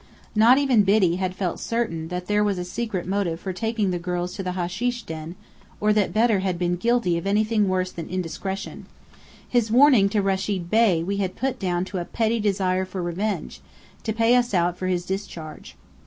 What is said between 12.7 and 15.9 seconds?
for revenge, to "pay us out" for his discharge.